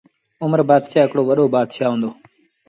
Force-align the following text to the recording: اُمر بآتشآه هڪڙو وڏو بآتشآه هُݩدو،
اُمر 0.43 0.59
بآتشآه 0.69 1.03
هڪڙو 1.05 1.21
وڏو 1.29 1.45
بآتشآه 1.53 1.91
هُݩدو، 1.91 2.09